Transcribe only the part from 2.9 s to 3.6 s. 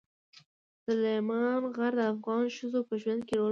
ژوند کې رول لري.